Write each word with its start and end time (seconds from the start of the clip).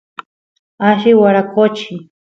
alli 0.87 1.11
waraqochi 1.19 1.93